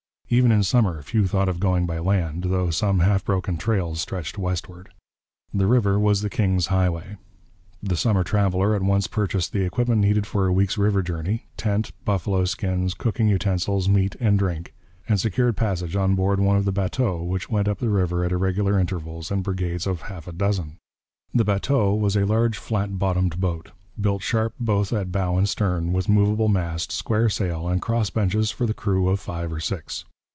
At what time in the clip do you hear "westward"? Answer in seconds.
4.37-4.87